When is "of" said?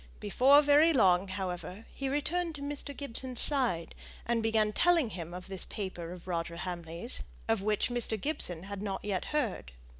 5.31-5.45, 6.11-6.27, 7.47-7.61